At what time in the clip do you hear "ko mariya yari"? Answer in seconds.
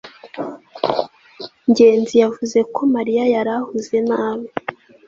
2.73-3.51